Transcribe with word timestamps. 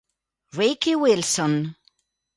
Ricky 0.57 0.95
Wilson 0.97 1.75